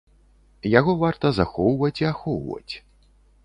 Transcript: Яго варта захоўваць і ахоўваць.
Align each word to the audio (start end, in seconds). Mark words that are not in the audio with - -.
Яго 0.79 0.95
варта 1.03 1.31
захоўваць 1.41 1.95
і 2.01 2.11
ахоўваць. 2.15 2.73